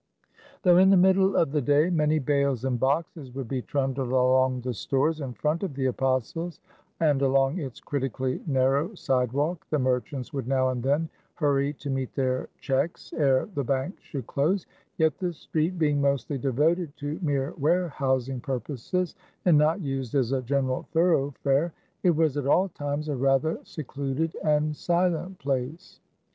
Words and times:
Though 0.63 0.79
in 0.79 0.89
the 0.89 0.97
middle 0.97 1.35
of 1.35 1.51
the 1.51 1.61
day 1.61 1.91
many 1.91 2.17
bales 2.17 2.65
and 2.65 2.79
boxes 2.79 3.31
would 3.35 3.47
be 3.47 3.61
trundled 3.61 4.09
along 4.09 4.61
the 4.61 4.73
stores 4.73 5.21
in 5.21 5.33
front 5.33 5.61
of 5.61 5.75
the 5.75 5.85
Apostles'; 5.85 6.59
and 6.99 7.21
along 7.21 7.59
its 7.59 7.79
critically 7.79 8.41
narrow 8.47 8.95
sidewalk, 8.95 9.67
the 9.69 9.77
merchants 9.77 10.33
would 10.33 10.47
now 10.47 10.69
and 10.69 10.81
then 10.81 11.07
hurry 11.35 11.73
to 11.73 11.91
meet 11.91 12.15
their 12.15 12.49
checks 12.59 13.13
ere 13.15 13.45
the 13.53 13.63
banks 13.63 14.01
should 14.01 14.25
close: 14.25 14.65
yet 14.97 15.19
the 15.19 15.33
street, 15.33 15.77
being 15.77 16.01
mostly 16.01 16.39
devoted 16.39 16.97
to 16.97 17.19
mere 17.21 17.53
warehousing 17.59 18.39
purposes, 18.39 19.13
and 19.45 19.55
not 19.55 19.81
used 19.81 20.15
as 20.15 20.31
a 20.31 20.41
general 20.41 20.81
thoroughfare, 20.91 21.73
it 22.01 22.15
was 22.15 22.37
at 22.37 22.47
all 22.47 22.69
times 22.69 23.07
a 23.07 23.15
rather 23.15 23.59
secluded 23.63 24.35
and 24.43 24.75
silent 24.75 25.37
place. 25.37 25.99